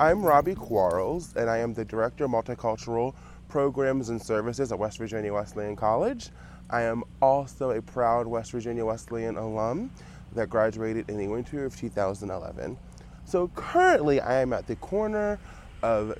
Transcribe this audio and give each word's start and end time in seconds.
I'm 0.00 0.24
Robbie 0.24 0.56
Quarles, 0.56 1.32
and 1.36 1.48
I 1.48 1.58
am 1.58 1.72
the 1.72 1.84
Director 1.84 2.24
of 2.24 2.32
Multicultural 2.32 3.14
Programs 3.46 4.08
and 4.08 4.20
Services 4.20 4.72
at 4.72 4.78
West 4.78 4.98
Virginia 4.98 5.32
Wesleyan 5.32 5.76
College. 5.76 6.30
I 6.68 6.82
am 6.82 7.04
also 7.22 7.70
a 7.70 7.80
proud 7.80 8.26
West 8.26 8.50
Virginia 8.50 8.84
Wesleyan 8.84 9.36
alum 9.36 9.92
that 10.34 10.50
graduated 10.50 11.08
in 11.08 11.16
the 11.16 11.28
winter 11.28 11.64
of 11.64 11.76
2011. 11.76 12.76
So 13.24 13.46
currently, 13.54 14.20
I 14.20 14.40
am 14.40 14.52
at 14.52 14.66
the 14.66 14.74
corner 14.76 15.38
of, 15.84 16.18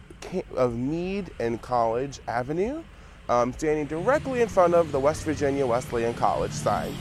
of 0.55 0.77
Meade 0.77 1.33
and 1.41 1.61
College 1.61 2.21
Avenue, 2.29 2.85
um, 3.29 3.53
standing 3.55 3.87
directly 3.87 4.41
in 4.41 4.49
front 4.49 4.75
of 4.75 4.93
the 4.93 5.01
West 5.01 5.25
Virginia 5.25 5.67
Wesleyan 5.67 6.15
College 6.15 6.53
sign. 6.53 6.95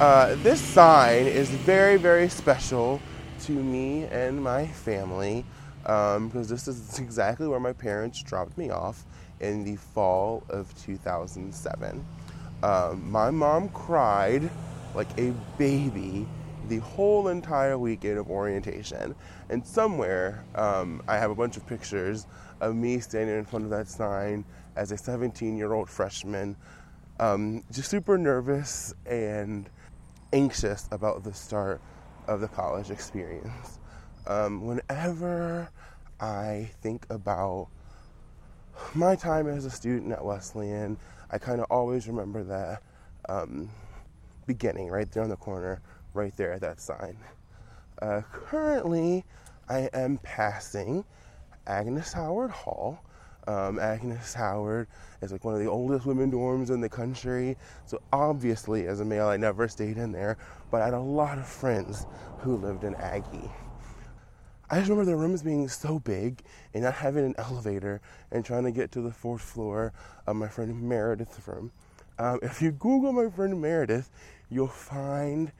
Uh, 0.00 0.36
this 0.36 0.58
sign 0.58 1.26
is 1.26 1.50
very, 1.50 1.98
very 1.98 2.30
special 2.30 2.98
to 3.40 3.52
me 3.52 4.04
and 4.04 4.42
my 4.42 4.66
family 4.66 5.44
because 5.86 6.16
um, 6.16 6.42
this 6.42 6.66
is 6.66 6.98
exactly 6.98 7.46
where 7.46 7.60
my 7.60 7.72
parents 7.72 8.20
dropped 8.20 8.58
me 8.58 8.70
off 8.70 9.04
in 9.38 9.62
the 9.62 9.76
fall 9.76 10.42
of 10.48 10.74
2007. 10.82 12.04
Um, 12.64 13.08
my 13.10 13.30
mom 13.30 13.68
cried 13.68 14.50
like 14.96 15.06
a 15.16 15.32
baby 15.58 16.26
the 16.68 16.78
whole 16.78 17.28
entire 17.28 17.78
weekend 17.78 18.18
of 18.18 18.28
orientation. 18.28 19.14
And 19.48 19.64
somewhere, 19.64 20.44
um, 20.56 21.04
I 21.06 21.18
have 21.18 21.30
a 21.30 21.36
bunch 21.36 21.56
of 21.56 21.64
pictures 21.68 22.26
of 22.60 22.74
me 22.74 22.98
standing 22.98 23.38
in 23.38 23.44
front 23.44 23.64
of 23.66 23.70
that 23.70 23.86
sign 23.86 24.44
as 24.74 24.90
a 24.90 24.96
17 24.96 25.56
year 25.56 25.72
old 25.72 25.88
freshman, 25.88 26.56
um, 27.20 27.62
just 27.70 27.90
super 27.90 28.18
nervous 28.18 28.92
and 29.06 29.70
anxious 30.32 30.88
about 30.90 31.22
the 31.22 31.32
start 31.32 31.80
of 32.26 32.40
the 32.40 32.48
college 32.48 32.90
experience. 32.90 33.78
Um, 34.26 34.66
whenever 34.66 35.70
I 36.20 36.70
think 36.82 37.06
about 37.10 37.68
my 38.94 39.14
time 39.14 39.46
as 39.46 39.64
a 39.64 39.70
student 39.70 40.12
at 40.12 40.24
Wesleyan, 40.24 40.96
I 41.30 41.38
kind 41.38 41.60
of 41.60 41.66
always 41.70 42.08
remember 42.08 42.42
that 42.44 42.82
um, 43.28 43.70
beginning 44.46 44.88
right 44.88 45.10
there 45.10 45.22
on 45.22 45.28
the 45.28 45.36
corner, 45.36 45.80
right 46.14 46.36
there 46.36 46.52
at 46.52 46.60
that 46.62 46.80
sign. 46.80 47.16
Uh, 48.02 48.22
currently, 48.32 49.24
I 49.68 49.88
am 49.92 50.18
passing 50.18 51.04
Agnes 51.66 52.12
Howard 52.12 52.50
Hall. 52.50 53.00
Um, 53.48 53.78
Agnes 53.78 54.34
Howard 54.34 54.88
is 55.22 55.30
like 55.30 55.44
one 55.44 55.54
of 55.54 55.60
the 55.60 55.70
oldest 55.70 56.04
women 56.04 56.32
dorms 56.32 56.70
in 56.70 56.80
the 56.80 56.88
country. 56.88 57.56
So 57.84 58.02
obviously, 58.12 58.88
as 58.88 59.00
a 59.00 59.04
male, 59.04 59.28
I 59.28 59.36
never 59.36 59.68
stayed 59.68 59.98
in 59.98 60.10
there, 60.10 60.36
but 60.70 60.82
I 60.82 60.86
had 60.86 60.94
a 60.94 61.00
lot 61.00 61.38
of 61.38 61.46
friends 61.46 62.06
who 62.38 62.56
lived 62.56 62.82
in 62.82 62.96
Aggie. 62.96 63.50
I 64.68 64.78
just 64.78 64.90
remember 64.90 65.08
the 65.08 65.16
rooms 65.16 65.42
being 65.42 65.68
so 65.68 66.00
big 66.00 66.42
and 66.74 66.82
not 66.82 66.94
having 66.94 67.24
an 67.24 67.34
elevator 67.38 68.00
and 68.32 68.44
trying 68.44 68.64
to 68.64 68.72
get 68.72 68.90
to 68.92 69.00
the 69.00 69.12
fourth 69.12 69.42
floor 69.42 69.92
of 70.26 70.34
my 70.34 70.48
friend 70.48 70.82
Meredith's 70.82 71.46
room. 71.46 71.70
Um, 72.18 72.40
if 72.42 72.60
you 72.60 72.72
Google 72.72 73.12
my 73.12 73.30
friend 73.30 73.60
Meredith, 73.60 74.10
you'll 74.50 74.66
find 74.66 75.52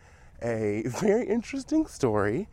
a 0.42 0.82
very 0.86 1.26
interesting 1.26 1.86
story 1.86 2.48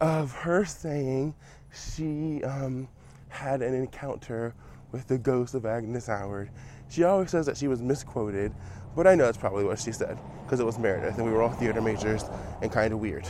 of 0.00 0.32
her 0.32 0.64
saying 0.64 1.34
she 1.72 2.44
um, 2.44 2.86
had 3.28 3.60
an 3.60 3.74
encounter 3.74 4.54
with 4.92 5.08
the 5.08 5.18
ghost 5.18 5.54
of 5.54 5.66
Agnes 5.66 6.06
Howard. 6.06 6.50
She 6.88 7.02
always 7.02 7.30
says 7.30 7.46
that 7.46 7.56
she 7.56 7.66
was 7.66 7.82
misquoted, 7.82 8.54
but 8.94 9.08
I 9.08 9.16
know 9.16 9.24
that's 9.24 9.38
probably 9.38 9.64
what 9.64 9.80
she 9.80 9.90
said 9.90 10.18
because 10.44 10.60
it 10.60 10.66
was 10.66 10.78
Meredith 10.78 11.16
and 11.16 11.26
we 11.26 11.32
were 11.32 11.42
all 11.42 11.50
theater 11.50 11.80
majors 11.80 12.24
and 12.62 12.70
kind 12.70 12.92
of 12.92 13.00
weird. 13.00 13.26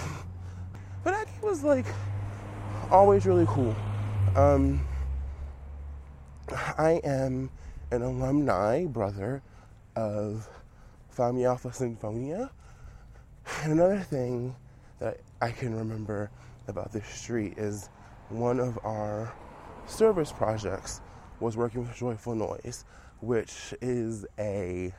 but 1.04 1.14
Aggie 1.14 1.30
was 1.42 1.64
like 1.64 1.86
always 2.90 3.26
really 3.26 3.46
cool. 3.46 3.74
Um, 4.36 4.86
I 6.78 7.00
am 7.04 7.50
an 7.90 8.02
alumni 8.02 8.84
brother 8.84 9.42
of 9.96 10.48
Phi 11.10 11.44
Alpha 11.44 11.68
Sinfonia. 11.68 12.50
And 13.62 13.72
another 13.72 14.00
thing 14.00 14.56
that 14.98 15.20
I 15.40 15.50
can 15.50 15.76
remember 15.76 16.30
about 16.66 16.92
this 16.92 17.06
street 17.06 17.54
is 17.56 17.88
one 18.28 18.58
of 18.58 18.78
our 18.84 19.32
service 19.86 20.32
projects 20.32 21.00
was 21.40 21.56
working 21.56 21.82
with 21.82 21.94
Joyful 21.94 22.34
Noise, 22.34 22.84
which 23.20 23.74
is 23.80 24.26
a 24.38 24.92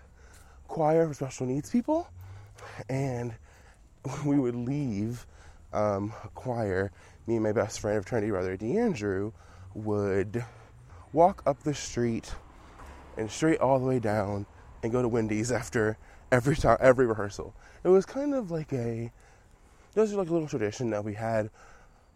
choir 0.67 1.07
for 1.07 1.13
special 1.13 1.47
needs 1.47 1.69
people. 1.69 2.07
And 2.89 3.33
we 4.25 4.39
would 4.39 4.55
leave 4.55 5.25
um, 5.73 6.13
a 6.23 6.29
choir 6.29 6.91
me 7.27 7.35
and 7.35 7.43
my 7.43 7.51
best 7.51 7.79
friend, 7.79 7.97
of 7.97 8.05
fraternity 8.05 8.31
brother 8.31 8.57
DeAndrew, 8.57 9.31
would 9.73 10.43
walk 11.13 11.41
up 11.45 11.63
the 11.63 11.73
street 11.73 12.33
and 13.17 13.29
straight 13.29 13.59
all 13.59 13.79
the 13.79 13.85
way 13.85 13.99
down 13.99 14.45
and 14.83 14.91
go 14.91 15.01
to 15.01 15.07
Wendy's 15.07 15.51
after 15.51 15.97
every 16.31 16.55
time 16.55 16.77
every 16.79 17.05
rehearsal. 17.05 17.53
It 17.83 17.89
was 17.89 18.05
kind 18.05 18.33
of 18.33 18.51
like 18.51 18.73
a 18.73 19.11
this 19.93 20.09
was 20.09 20.13
like 20.13 20.29
a 20.29 20.33
little 20.33 20.47
tradition 20.47 20.89
that 20.89 21.05
we 21.05 21.13
had, 21.13 21.49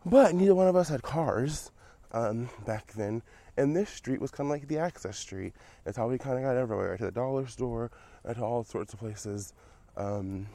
but 0.06 0.36
neither 0.36 0.54
one 0.54 0.68
of 0.68 0.76
us 0.76 0.90
had 0.90 1.02
cars 1.02 1.72
um, 2.12 2.50
back 2.66 2.92
then. 2.94 3.22
And 3.56 3.76
this 3.76 3.90
street 3.90 4.22
was 4.22 4.32
kind 4.32 4.48
of 4.48 4.52
like 4.52 4.68
the 4.68 4.78
access 4.78 5.18
street. 5.18 5.54
It's 5.86 5.98
how 5.98 6.08
we 6.08 6.18
kind 6.18 6.38
of 6.38 6.44
got 6.44 6.58
everywhere 6.58 6.98
to 6.98 7.06
the 7.06 7.12
dollar 7.12 7.48
store 7.48 7.92
and 8.24 8.36
to 8.36 8.44
all 8.44 8.64
sorts 8.64 8.94
of 8.94 9.00
places 9.00 9.54
um, 9.98 10.48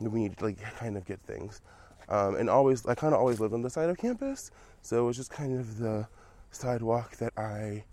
we 0.00 0.20
need 0.20 0.36
to 0.36 0.44
like 0.44 0.60
kind 0.76 0.96
of 0.96 1.04
get 1.04 1.20
things. 1.20 1.60
Um, 2.12 2.36
and 2.36 2.50
always, 2.50 2.84
I 2.84 2.94
kind 2.94 3.14
of 3.14 3.20
always 3.20 3.40
lived 3.40 3.54
on 3.54 3.62
the 3.62 3.70
side 3.70 3.88
of 3.88 3.96
campus, 3.96 4.50
so 4.82 5.02
it 5.02 5.06
was 5.06 5.16
just 5.16 5.30
kind 5.30 5.58
of 5.58 5.78
the 5.78 6.06
sidewalk 6.50 7.16
that 7.16 7.32
I 7.38 7.84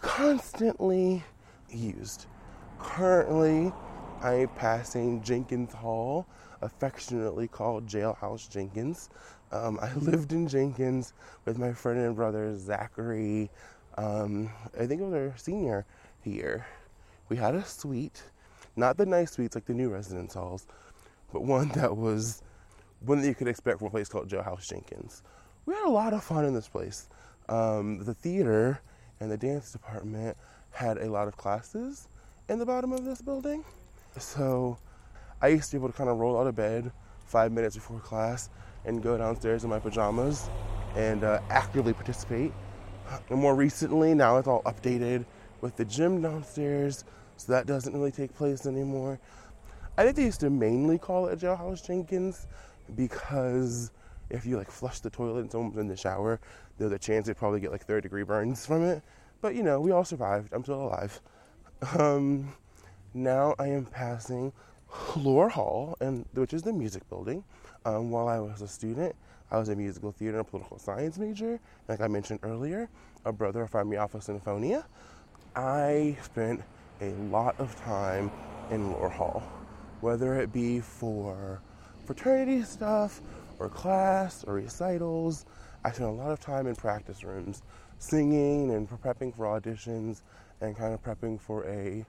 constantly 0.00 1.22
used. 1.70 2.26
Currently, 2.80 3.72
I 4.22 4.34
am 4.34 4.48
passing 4.48 5.22
Jenkins 5.22 5.72
Hall, 5.72 6.26
affectionately 6.62 7.46
called 7.46 7.86
Jailhouse 7.86 8.50
Jenkins. 8.50 9.08
Um, 9.52 9.78
I 9.80 9.94
lived 10.00 10.32
in 10.32 10.48
Jenkins 10.48 11.12
with 11.44 11.58
my 11.58 11.72
friend 11.72 12.00
and 12.00 12.16
brother 12.16 12.56
Zachary. 12.58 13.50
Um, 13.98 14.50
I 14.76 14.84
think 14.86 15.00
it 15.00 15.04
was 15.04 15.14
our 15.14 15.34
senior 15.36 15.86
year. 16.24 16.66
We 17.28 17.36
had 17.36 17.54
a 17.54 17.64
suite, 17.64 18.20
not 18.74 18.96
the 18.96 19.06
nice 19.06 19.30
suites 19.30 19.54
like 19.54 19.66
the 19.66 19.74
new 19.74 19.90
residence 19.90 20.34
halls, 20.34 20.66
but 21.32 21.44
one 21.44 21.68
that 21.68 21.96
was 21.96 22.42
one 23.04 23.20
that 23.20 23.26
you 23.26 23.34
could 23.34 23.48
expect 23.48 23.78
from 23.78 23.88
a 23.88 23.90
place 23.90 24.08
called 24.08 24.28
Jailhouse 24.28 24.68
Jenkins. 24.68 25.22
We 25.66 25.74
had 25.74 25.84
a 25.84 25.90
lot 25.90 26.12
of 26.12 26.22
fun 26.22 26.44
in 26.44 26.54
this 26.54 26.68
place. 26.68 27.08
Um, 27.48 28.04
the 28.04 28.14
theater 28.14 28.80
and 29.20 29.30
the 29.30 29.36
dance 29.36 29.72
department 29.72 30.36
had 30.70 30.98
a 30.98 31.10
lot 31.10 31.28
of 31.28 31.36
classes 31.36 32.08
in 32.48 32.58
the 32.58 32.66
bottom 32.66 32.92
of 32.92 33.04
this 33.04 33.22
building. 33.22 33.64
So 34.18 34.78
I 35.40 35.48
used 35.48 35.70
to 35.70 35.76
be 35.76 35.80
able 35.80 35.88
to 35.88 35.96
kind 35.96 36.10
of 36.10 36.18
roll 36.18 36.38
out 36.38 36.46
of 36.46 36.54
bed 36.54 36.92
five 37.26 37.52
minutes 37.52 37.76
before 37.76 38.00
class 38.00 38.50
and 38.84 39.02
go 39.02 39.16
downstairs 39.16 39.64
in 39.64 39.70
my 39.70 39.78
pajamas 39.78 40.48
and 40.96 41.24
uh, 41.24 41.40
actively 41.50 41.92
participate. 41.92 42.52
And 43.30 43.38
more 43.38 43.54
recently, 43.54 44.14
now 44.14 44.38
it's 44.38 44.48
all 44.48 44.62
updated 44.62 45.24
with 45.60 45.76
the 45.76 45.84
gym 45.84 46.22
downstairs, 46.22 47.04
so 47.36 47.52
that 47.52 47.66
doesn't 47.66 47.92
really 47.92 48.10
take 48.10 48.34
place 48.34 48.66
anymore. 48.66 49.18
I 50.02 50.04
think 50.04 50.16
they 50.16 50.24
used 50.24 50.40
to 50.40 50.50
mainly 50.50 50.98
call 50.98 51.28
it 51.28 51.40
a 51.40 51.46
Jailhouse 51.46 51.86
Jenkins 51.86 52.48
because 52.96 53.92
if 54.30 54.44
you 54.44 54.56
like 54.56 54.68
flush 54.68 54.98
the 54.98 55.08
toilet 55.08 55.42
and 55.42 55.52
someone's 55.52 55.76
in 55.76 55.86
the 55.86 55.96
shower, 55.96 56.40
there's 56.76 56.90
a 56.90 56.98
chance 56.98 57.28
they'd 57.28 57.36
probably 57.36 57.60
get 57.60 57.70
like 57.70 57.84
third 57.86 58.02
degree 58.02 58.24
burns 58.24 58.66
from 58.66 58.82
it. 58.82 59.00
But 59.40 59.54
you 59.54 59.62
know, 59.62 59.78
we 59.78 59.92
all 59.92 60.02
survived. 60.02 60.52
I'm 60.52 60.64
still 60.64 60.82
alive. 60.82 61.20
Um, 61.96 62.52
now 63.14 63.54
I 63.60 63.68
am 63.68 63.86
passing 63.86 64.52
Loar 65.14 65.48
Hall, 65.48 65.96
and 66.00 66.26
which 66.34 66.52
is 66.52 66.62
the 66.62 66.72
music 66.72 67.08
building. 67.08 67.44
Um, 67.84 68.10
while 68.10 68.26
I 68.26 68.40
was 68.40 68.60
a 68.60 68.66
student, 68.66 69.14
I 69.52 69.58
was 69.58 69.68
a 69.68 69.76
musical 69.76 70.10
theater 70.10 70.38
and 70.38 70.48
political 70.48 70.80
science 70.80 71.16
major. 71.16 71.60
Like 71.86 72.00
I 72.00 72.08
mentioned 72.08 72.40
earlier, 72.42 72.88
a 73.24 73.32
brother 73.32 73.62
of 73.62 73.70
Phi 73.70 73.84
Mu 73.84 73.94
Alpha 73.94 74.18
Sinfonia. 74.18 74.82
I 75.54 76.18
spent 76.24 76.60
a 77.00 77.10
lot 77.30 77.54
of 77.60 77.76
time 77.84 78.32
in 78.72 78.90
Loar 78.90 79.08
Hall, 79.08 79.44
whether 80.02 80.34
it 80.34 80.52
be 80.52 80.80
for 80.80 81.60
fraternity 82.04 82.62
stuff 82.64 83.20
or 83.58 83.68
class 83.68 84.44
or 84.44 84.54
recitals. 84.54 85.46
I 85.84 85.92
spent 85.92 86.10
a 86.10 86.12
lot 86.12 86.32
of 86.32 86.40
time 86.40 86.66
in 86.66 86.74
practice 86.74 87.22
rooms 87.24 87.62
singing 87.98 88.72
and 88.72 88.88
prepping 88.88 89.34
for 89.34 89.46
auditions 89.46 90.22
and 90.60 90.76
kind 90.76 90.92
of 90.92 91.02
prepping 91.02 91.40
for 91.40 91.64
a 91.66 92.04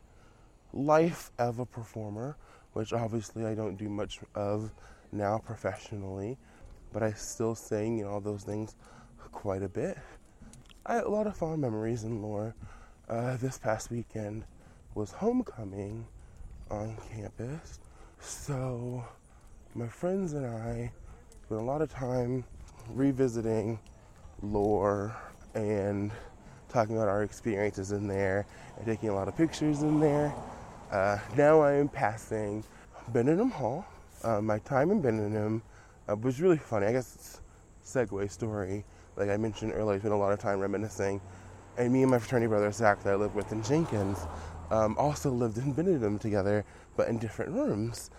life 0.74 1.32
of 1.38 1.60
a 1.60 1.66
performer, 1.66 2.36
which 2.74 2.94
obviously 2.94 3.46
I 3.46 3.54
don't 3.54 3.76
do 3.76 3.90
much 3.90 4.20
of 4.34 4.72
now 5.12 5.38
professionally, 5.38 6.38
but 6.92 7.04
I 7.04 7.14
still 7.14 7.54
sing 7.54 8.00
and 8.00 8.10
all 8.10 8.22
those 8.22 8.44
things 8.44 8.76
quite 9.32 9.62
a 9.62 9.70
bit. 9.70 10.00
I 10.86 10.96
had 10.96 11.04
a 11.04 11.10
lot 11.10 11.28
of 11.28 11.38
fond 11.38 11.62
memories 11.62 12.04
in 12.04 12.24
Loar. 12.24 12.56
Uh, 13.08 13.38
this 13.38 13.60
past 13.60 13.92
weekend 13.92 14.46
was 14.96 15.12
homecoming 15.12 16.08
on 16.70 16.98
campus, 17.12 17.80
so 18.20 19.04
my 19.76 19.88
friends 19.88 20.34
and 20.34 20.46
I 20.46 20.92
spent 21.46 21.62
a 21.62 21.64
lot 21.64 21.82
of 21.82 21.92
time 21.92 22.44
revisiting 22.90 23.80
Loar 24.42 25.16
and 25.54 26.12
talking 26.70 26.96
about 26.96 27.08
our 27.08 27.24
experiences 27.24 27.92
in 27.92 28.08
there 28.08 28.46
and 28.78 28.86
taking 28.86 29.10
a 29.10 29.14
lot 29.14 29.28
of 29.28 29.38
pictures 29.38 29.84
in 29.84 30.00
there. 30.00 30.34
Uh, 30.92 31.18
now 31.38 31.62
I 31.62 31.74
am 31.74 31.88
passing 31.88 32.64
Benedum 33.12 33.52
Hall. 33.52 33.86
Uh, 34.24 34.42
my 34.42 34.60
time 34.60 34.92
in 34.92 35.02
Benedum 35.02 35.62
uh, 36.10 36.16
was 36.16 36.42
really 36.42 36.58
funny. 36.58 36.88
I 36.88 36.92
guess 36.92 37.16
it's 37.16 37.96
a 37.96 38.06
segue 38.06 38.30
story. 38.30 38.84
Like 39.16 39.30
I 39.30 39.38
mentioned 39.38 39.74
earlier, 39.74 39.96
I 39.96 40.00
spent 40.00 40.14
a 40.14 40.18
lot 40.18 40.34
of 40.34 40.40
time 40.40 40.60
reminiscing. 40.60 41.22
And 41.78 41.92
me 41.92 42.02
and 42.04 42.12
my 42.12 42.20
fraternity 42.20 42.48
brother 42.48 42.72
Zach, 42.72 43.04
that 43.04 43.14
I 43.14 43.16
lived 43.16 43.36
with 43.36 43.52
in 43.52 43.64
Jenkins, 43.64 44.20
um, 44.74 44.98
also 44.98 45.30
lived 45.30 45.60
in 45.60 45.74
Benedum 45.76 46.20
together, 46.20 46.66
but 46.98 47.08
in 47.08 47.20
different 47.20 47.52
rooms. 47.52 48.10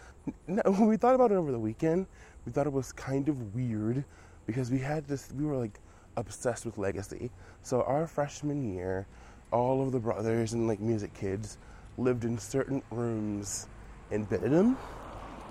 When 0.47 0.87
we 0.87 0.97
thought 0.97 1.17
about 1.17 1.33
it 1.33 1.35
over 1.35 1.51
the 1.51 1.59
weekend, 1.59 2.07
we 2.47 2.53
thought 2.53 2.67
it 2.67 2.73
was 2.73 2.93
kind 2.93 3.29
of 3.29 3.55
weird 3.55 4.05
because 4.47 4.71
we 4.71 4.79
had 4.79 5.07
this, 5.09 5.33
we 5.37 5.45
were 5.45 5.57
like 5.57 5.81
obsessed 6.17 6.65
with 6.65 6.79
legacy. 6.79 7.33
So 7.63 7.83
our 7.83 8.07
freshman 8.07 8.73
year, 8.73 9.07
all 9.53 9.83
of 9.83 9.91
the 9.91 9.99
brothers 9.99 10.53
and 10.53 10.69
like 10.69 10.79
music 10.79 11.13
kids 11.13 11.59
lived 11.99 12.25
in 12.25 12.39
certain 12.39 12.83
rooms 12.91 13.67
in 14.13 14.25
Benedum. 14.27 14.77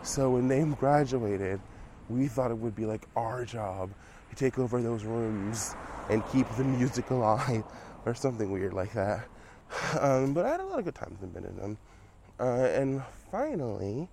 So 0.04 0.30
when 0.30 0.48
they 0.48 0.64
graduated, 0.64 1.60
we 2.10 2.28
thought 2.28 2.50
it 2.50 2.58
would 2.58 2.76
be 2.76 2.86
like 2.86 3.08
our 3.18 3.44
job 3.44 3.90
to 4.30 4.36
take 4.36 4.58
over 4.58 4.82
those 4.82 5.04
rooms 5.04 5.76
and 6.10 6.24
keep 6.32 6.48
the 6.56 6.64
music 6.64 7.10
alive 7.10 7.64
or 8.06 8.14
something 8.14 8.52
weird 8.52 8.74
like 8.74 8.94
that. 8.94 9.28
Um, 10.00 10.34
but 10.34 10.46
I 10.46 10.50
had 10.50 10.60
a 10.60 10.66
lot 10.66 10.80
of 10.80 10.86
good 10.86 10.96
times 10.96 11.22
in 11.22 11.30
Benedum. 11.30 11.78
Uh, 12.40 12.66
and 12.66 13.02
finally, 13.32 14.08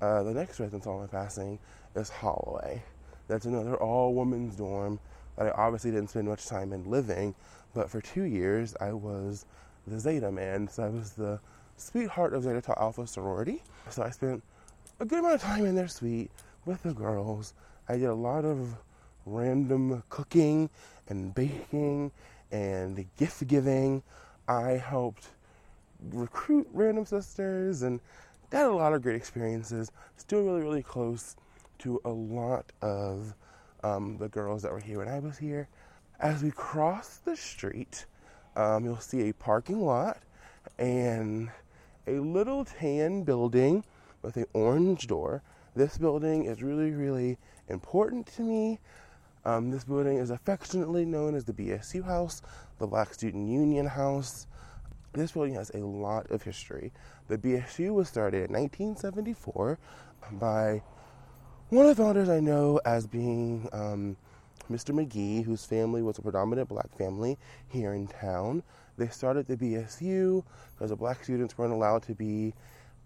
uh, 0.00 0.22
the 0.22 0.32
next 0.32 0.60
residence 0.60 0.84
hall 0.84 1.02
I'm 1.02 1.08
passing 1.08 1.58
is 1.94 2.08
Holloway. 2.08 2.82
That's 3.28 3.46
another 3.46 3.76
all 3.76 4.14
women's 4.14 4.56
dorm 4.56 4.98
that 5.36 5.46
I 5.46 5.50
obviously 5.50 5.90
didn't 5.90 6.10
spend 6.10 6.28
much 6.28 6.46
time 6.46 6.72
in 6.72 6.90
living, 6.90 7.34
but 7.74 7.88
for 7.90 8.00
two 8.00 8.24
years 8.24 8.74
I 8.80 8.92
was 8.92 9.46
the 9.86 9.98
Zeta 9.98 10.30
man. 10.30 10.68
So 10.68 10.84
I 10.84 10.88
was 10.88 11.12
the 11.12 11.40
sweetheart 11.76 12.34
of 12.34 12.42
Zeta 12.42 12.60
Tau 12.60 12.74
Alpha 12.78 13.06
sorority. 13.06 13.62
So 13.88 14.02
I 14.02 14.10
spent 14.10 14.42
a 14.98 15.04
good 15.04 15.20
amount 15.20 15.36
of 15.36 15.42
time 15.42 15.64
in 15.64 15.74
their 15.74 15.88
suite 15.88 16.30
with 16.64 16.82
the 16.82 16.92
girls. 16.92 17.54
I 17.88 17.94
did 17.94 18.04
a 18.04 18.14
lot 18.14 18.44
of 18.44 18.76
random 19.26 20.02
cooking 20.08 20.70
and 21.08 21.34
baking 21.34 22.12
and 22.50 23.06
gift 23.16 23.46
giving. 23.46 24.02
I 24.48 24.72
helped 24.72 25.28
recruit 26.12 26.68
random 26.72 27.04
sisters 27.04 27.82
and 27.82 28.00
had 28.52 28.66
a 28.66 28.72
lot 28.72 28.92
of 28.92 29.02
great 29.02 29.16
experiences. 29.16 29.92
Still 30.16 30.42
really, 30.42 30.62
really 30.62 30.82
close 30.82 31.36
to 31.80 32.00
a 32.04 32.10
lot 32.10 32.72
of 32.82 33.34
um, 33.82 34.18
the 34.18 34.28
girls 34.28 34.62
that 34.62 34.72
were 34.72 34.80
here 34.80 34.98
when 34.98 35.08
I 35.08 35.18
was 35.18 35.38
here. 35.38 35.68
As 36.18 36.42
we 36.42 36.50
cross 36.50 37.18
the 37.18 37.36
street, 37.36 38.06
um, 38.56 38.84
you'll 38.84 38.96
see 38.96 39.28
a 39.28 39.34
parking 39.34 39.80
lot 39.80 40.18
and 40.78 41.50
a 42.06 42.18
little 42.18 42.64
tan 42.64 43.22
building 43.22 43.84
with 44.22 44.36
an 44.36 44.46
orange 44.52 45.06
door. 45.06 45.42
This 45.74 45.96
building 45.96 46.44
is 46.44 46.62
really, 46.62 46.90
really 46.90 47.38
important 47.68 48.26
to 48.34 48.42
me. 48.42 48.78
Um, 49.44 49.70
this 49.70 49.84
building 49.84 50.18
is 50.18 50.30
affectionately 50.30 51.04
known 51.04 51.34
as 51.34 51.44
the 51.44 51.52
BSU 51.52 52.04
House, 52.04 52.42
the 52.78 52.86
Black 52.86 53.14
Student 53.14 53.48
Union 53.48 53.86
House. 53.86 54.46
This 55.12 55.32
building 55.32 55.54
has 55.54 55.70
a 55.70 55.78
lot 55.78 56.30
of 56.30 56.42
history. 56.42 56.92
The 57.28 57.38
BSU 57.38 57.94
was 57.94 58.08
started 58.08 58.50
in 58.50 58.52
1974 58.52 59.78
by 60.32 60.82
one 61.70 61.86
of 61.86 61.96
the 61.96 62.02
founders 62.02 62.28
I 62.28 62.40
know 62.40 62.80
as 62.84 63.06
being 63.06 63.68
um, 63.72 64.16
Mr. 64.70 64.94
McGee, 64.94 65.44
whose 65.44 65.64
family 65.64 66.02
was 66.02 66.18
a 66.18 66.22
predominant 66.22 66.68
black 66.68 66.96
family 66.96 67.38
here 67.68 67.94
in 67.94 68.06
town. 68.08 68.62
They 68.98 69.08
started 69.08 69.46
the 69.46 69.56
BSU 69.56 70.44
because 70.74 70.90
the 70.90 70.96
black 70.96 71.24
students 71.24 71.56
weren't 71.56 71.72
allowed 71.72 72.02
to 72.04 72.14
be 72.14 72.52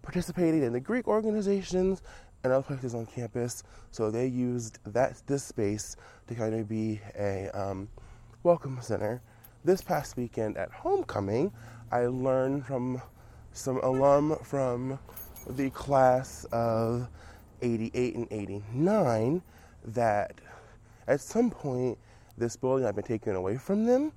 participating 0.01 0.63
in 0.63 0.73
the 0.73 0.79
Greek 0.79 1.07
organizations 1.07 2.01
and 2.45 2.53
other 2.53 2.63
places 2.63 2.93
on 2.93 3.07
campus, 3.07 3.63
so 3.91 4.11
they 4.11 4.27
used 4.27 4.77
that 4.85 5.21
this 5.25 5.43
space 5.43 5.97
to 6.27 6.35
kind 6.35 6.53
of 6.53 6.69
be 6.69 7.01
a 7.17 7.49
um, 7.49 7.89
welcome 8.43 8.77
center. 8.81 9.21
This 9.63 9.81
past 9.81 10.15
weekend 10.15 10.55
at 10.55 10.71
homecoming, 10.71 11.51
I 11.91 12.05
learned 12.05 12.67
from 12.67 13.01
some 13.51 13.77
alum 13.77 14.37
from 14.43 14.99
the 15.49 15.71
class 15.71 16.45
of 16.51 17.07
88 17.63 18.15
and 18.15 18.27
89 18.29 19.41
that 19.85 20.33
at 21.07 21.19
some 21.21 21.49
point 21.49 21.97
this 22.37 22.55
building 22.55 22.85
had 22.85 22.95
been 22.95 23.05
taken 23.05 23.35
away 23.35 23.57
from 23.57 23.85
them, 23.85 24.11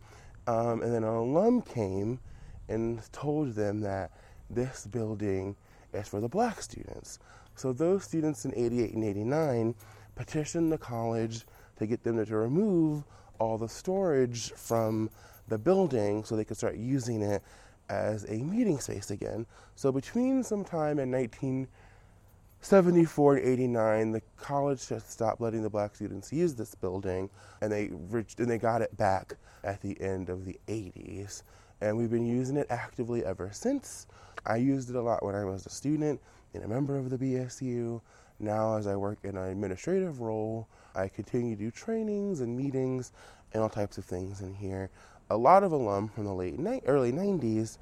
um, 0.47 0.83
and 0.83 0.93
then 0.93 1.03
an 1.03 1.15
alum 1.15 1.63
came 1.63 2.21
and 2.69 3.01
told 3.11 3.55
them 3.55 3.81
that 3.81 4.11
this 4.51 4.87
building 4.87 5.57
is 5.95 6.09
for 6.09 6.21
the 6.21 6.29
black 6.29 6.61
students. 6.61 7.19
So 7.59 7.73
those 7.73 8.05
students 8.05 8.45
in 8.45 8.53
88 8.55 8.95
and 8.95 9.05
89 9.05 9.75
petitioned 10.15 10.71
the 10.71 10.79
college 10.79 11.45
to 11.77 11.87
get 11.87 12.05
them 12.05 12.25
to, 12.25 12.37
remove 12.37 13.03
all 13.39 13.59
the 13.59 13.69
storage 13.69 14.53
from 14.53 15.11
the 15.49 15.59
building 15.59 16.23
so 16.25 16.37
they 16.37 16.45
could 16.45 16.57
start 16.57 16.77
using 16.77 17.21
it 17.23 17.43
as 17.89 18.25
a 18.29 18.37
meeting 18.37 18.79
space 18.79 19.11
again. 19.11 19.45
So 19.75 19.91
between 19.91 20.45
sometime 20.45 21.01
in 21.01 21.11
1974 21.11 23.37
and 23.37 23.47
89, 23.47 24.13
the 24.13 24.23
college 24.37 24.89
just 24.89 25.11
stopped 25.11 25.41
letting 25.41 25.63
the 25.63 25.71
black 25.71 25.97
students 25.97 26.33
use 26.33 26.55
this 26.55 26.77
building, 26.77 27.29
and 27.61 27.73
they 27.73 27.91
reached, 27.93 28.39
and 28.41 28.51
they 28.51 28.59
got 28.59 28.83
it 28.83 28.97
back 28.97 29.35
at 29.65 29.81
the 29.81 30.01
end 30.01 30.29
of 30.29 30.45
the 30.45 30.59
80s. 30.69 31.43
And 31.81 31.97
we've 31.97 32.11
been 32.11 32.27
using 32.27 32.57
it 32.57 32.67
actively 32.71 33.25
ever 33.25 33.51
since. 33.53 34.07
I 34.47 34.57
used 34.57 34.91
it 34.91 34.97
a 34.97 35.03
lot 35.03 35.25
when 35.25 35.35
I 35.35 35.45
was 35.45 35.67
a 35.67 35.71
student 35.71 36.21
and 36.55 36.65
a 36.65 36.69
member 36.69 36.97
of 36.97 37.11
the 37.11 37.19
BSU. 37.19 38.01
Now, 38.41 38.77
as 38.77 38.87
I 38.87 38.97
work 38.97 39.19
in 39.25 39.37
an 39.37 39.51
administrative 39.51 40.21
role, 40.21 40.69
I 40.95 41.09
continue 41.09 41.57
to 41.57 41.63
do 41.65 41.71
trainings 41.71 42.41
and 42.41 42.57
meetings 42.57 43.13
and 43.53 43.63
all 43.63 43.69
types 43.69 43.99
of 43.99 44.05
things 44.05 44.41
in 44.41 44.55
here. 44.55 44.91
A 45.31 45.37
lot 45.37 45.63
of 45.63 45.73
alum 45.73 46.09
from 46.09 46.25
the 46.25 46.33
late 46.33 46.59
ni- 46.59 46.81
early 46.87 47.13
90s 47.13 47.79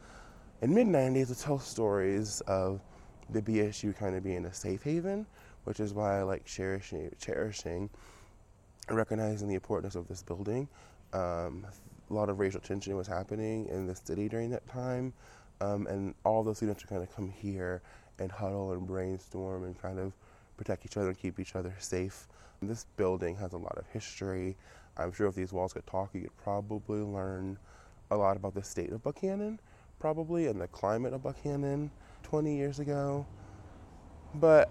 and 0.62 0.74
mid 0.74 0.86
90s 0.86 1.28
will 1.28 1.34
tell 1.34 1.58
stories 1.58 2.40
of 2.42 2.80
the 3.30 3.42
BSU 3.42 3.96
kind 3.96 4.16
of 4.16 4.22
being 4.22 4.44
a 4.46 4.54
safe 4.54 4.82
haven, 4.82 5.26
which 5.64 5.80
is 5.80 5.92
why 5.92 6.18
I 6.18 6.22
like 6.22 6.44
cherishing, 6.44 7.10
cherishing 7.20 7.90
and 8.88 8.96
recognizing 8.96 9.48
the 9.48 9.54
importance 9.54 9.94
of 9.94 10.08
this 10.08 10.22
building. 10.22 10.68
Um, 11.12 11.66
a 12.10 12.14
lot 12.14 12.28
of 12.28 12.38
racial 12.38 12.60
tension 12.60 12.96
was 12.96 13.06
happening 13.06 13.66
in 13.66 13.86
the 13.86 13.94
city 13.94 14.28
during 14.28 14.50
that 14.50 14.66
time, 14.68 15.12
um, 15.60 15.86
and 15.88 16.14
all 16.24 16.44
the 16.44 16.54
students 16.54 16.82
would 16.82 16.90
kind 16.90 17.02
of 17.02 17.14
come 17.14 17.30
here 17.30 17.82
and 18.18 18.30
huddle 18.30 18.72
and 18.72 18.86
brainstorm 18.86 19.64
and 19.64 19.80
kind 19.80 19.98
of 19.98 20.12
protect 20.56 20.84
each 20.86 20.96
other 20.96 21.08
and 21.08 21.18
keep 21.18 21.38
each 21.38 21.54
other 21.54 21.74
safe. 21.78 22.26
This 22.62 22.86
building 22.96 23.36
has 23.36 23.52
a 23.52 23.58
lot 23.58 23.76
of 23.76 23.86
history. 23.88 24.56
I'm 24.96 25.12
sure 25.12 25.26
if 25.26 25.34
these 25.34 25.52
walls 25.52 25.72
could 25.74 25.86
talk, 25.86 26.10
you 26.14 26.22
could 26.22 26.36
probably 26.38 27.00
learn 27.00 27.58
a 28.10 28.16
lot 28.16 28.36
about 28.36 28.54
the 28.54 28.62
state 28.62 28.92
of 28.92 29.02
Buckhannon, 29.02 29.58
probably, 29.98 30.46
and 30.46 30.60
the 30.60 30.68
climate 30.68 31.12
of 31.12 31.22
Buckhannon 31.22 31.90
20 32.22 32.56
years 32.56 32.78
ago. 32.78 33.26
But 34.36 34.70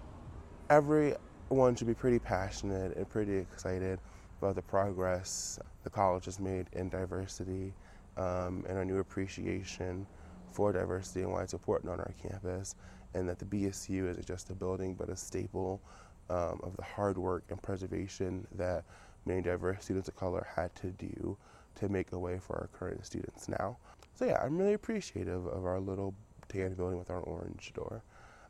everyone 0.68 1.76
should 1.76 1.86
be 1.86 1.94
pretty 1.94 2.18
passionate 2.18 2.96
and 2.96 3.08
pretty 3.08 3.36
excited 3.36 4.00
about 4.40 4.56
the 4.56 4.62
progress 4.62 5.58
the 5.84 5.90
college 5.90 6.24
has 6.24 6.40
made 6.40 6.66
in 6.72 6.88
diversity 6.88 7.72
um, 8.16 8.64
and 8.68 8.76
our 8.76 8.84
new 8.84 8.98
appreciation 8.98 10.06
for 10.50 10.72
diversity 10.72 11.22
and 11.22 11.32
why 11.32 11.42
it's 11.42 11.52
important 11.52 11.92
on 11.92 12.00
our 12.00 12.12
campus, 12.20 12.74
and 13.16 13.28
that 13.28 13.38
the 13.38 13.44
BSU 13.46 14.10
isn't 14.10 14.26
just 14.26 14.50
a 14.50 14.54
building 14.54 14.94
but 14.94 15.08
a 15.08 15.16
staple 15.16 15.80
um, 16.28 16.60
of 16.62 16.76
the 16.76 16.82
hard 16.82 17.16
work 17.16 17.44
and 17.48 17.60
preservation 17.62 18.46
that 18.56 18.84
many 19.24 19.42
diverse 19.42 19.84
students 19.84 20.08
of 20.08 20.16
color 20.16 20.46
had 20.54 20.74
to 20.76 20.88
do 20.88 21.36
to 21.76 21.88
make 21.88 22.12
a 22.12 22.18
way 22.18 22.38
for 22.38 22.56
our 22.56 22.68
current 22.72 23.04
students 23.04 23.48
now. 23.48 23.76
So, 24.14 24.24
yeah, 24.24 24.40
I'm 24.42 24.56
really 24.56 24.74
appreciative 24.74 25.46
of 25.46 25.66
our 25.66 25.80
little 25.80 26.14
tan 26.48 26.74
building 26.74 26.98
with 26.98 27.10
our 27.10 27.20
orange 27.20 27.72
door. 27.74 28.02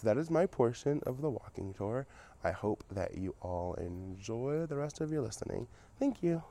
That 0.03 0.19
is 0.19 0.31
my 0.31 0.47
portion 0.47 1.01
of 1.07 1.21
the 1.21 1.31
walking 1.31 1.75
tour. 1.75 2.07
I 2.45 2.51
hope 2.53 2.85
that 2.93 3.17
you 3.17 3.35
all 3.41 3.75
enjoy 3.75 4.67
the 4.67 4.77
rest 4.77 5.01
of 5.01 5.11
your 5.11 5.23
listening. 5.23 5.67
Thank 5.99 6.23
you. 6.23 6.43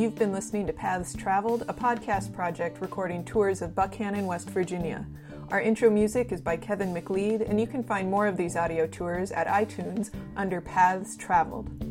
You've 0.00 0.14
been 0.14 0.32
listening 0.32 0.66
to 0.66 0.72
Paths 0.72 1.14
Traveled, 1.14 1.64
a 1.68 1.74
podcast 1.74 2.32
project 2.32 2.80
recording 2.80 3.22
tours 3.22 3.60
of 3.60 3.72
Buckhannon, 3.72 4.24
West 4.24 4.48
Virginia. 4.48 5.06
Our 5.50 5.60
intro 5.60 5.90
music 5.90 6.32
is 6.32 6.40
by 6.40 6.56
Kevin 6.56 6.94
MacLeod, 6.94 7.42
and 7.42 7.60
you 7.60 7.66
can 7.66 7.84
find 7.84 8.10
more 8.10 8.26
of 8.26 8.38
these 8.38 8.56
audio 8.56 8.86
tours 8.86 9.30
at 9.30 9.46
iTunes 9.46 10.10
under 10.36 10.62
Paths 10.62 11.18
Traveled. 11.18 11.89